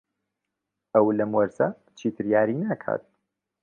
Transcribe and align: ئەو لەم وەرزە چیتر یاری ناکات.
ئەو 0.93 1.07
لەم 1.17 1.31
وەرزە 1.37 1.67
چیتر 1.97 2.25
یاری 2.35 2.59
ناکات. 2.63 3.03